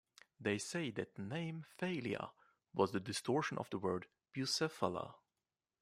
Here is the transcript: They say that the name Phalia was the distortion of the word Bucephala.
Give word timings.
They 0.39 0.57
say 0.57 0.89
that 0.89 1.13
the 1.13 1.21
name 1.21 1.63
Phalia 1.79 2.31
was 2.73 2.91
the 2.91 2.99
distortion 2.99 3.59
of 3.59 3.69
the 3.69 3.77
word 3.77 4.07
Bucephala. 4.33 5.13